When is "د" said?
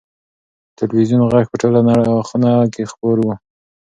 0.69-0.71